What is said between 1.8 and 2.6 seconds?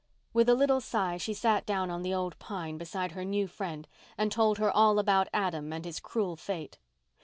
on the old